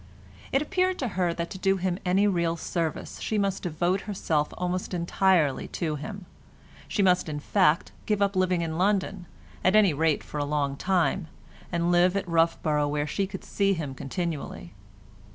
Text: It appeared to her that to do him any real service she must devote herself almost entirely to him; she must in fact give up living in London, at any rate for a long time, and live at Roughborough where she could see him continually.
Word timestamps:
It 0.51 0.63
appeared 0.63 0.97
to 0.97 1.09
her 1.09 1.31
that 1.31 1.51
to 1.51 1.59
do 1.59 1.77
him 1.77 1.99
any 2.03 2.25
real 2.25 2.57
service 2.57 3.19
she 3.19 3.37
must 3.37 3.61
devote 3.61 4.01
herself 4.09 4.51
almost 4.57 4.95
entirely 4.95 5.67
to 5.77 5.93
him; 5.95 6.25
she 6.87 7.03
must 7.03 7.29
in 7.29 7.39
fact 7.39 7.91
give 8.07 8.19
up 8.19 8.35
living 8.35 8.61
in 8.61 8.79
London, 8.79 9.27
at 9.63 9.75
any 9.75 9.93
rate 9.93 10.23
for 10.23 10.39
a 10.39 10.43
long 10.43 10.75
time, 10.75 11.27
and 11.71 11.91
live 11.91 12.17
at 12.17 12.27
Roughborough 12.27 12.87
where 12.87 13.05
she 13.05 13.27
could 13.27 13.43
see 13.43 13.73
him 13.73 13.93
continually. 13.93 14.73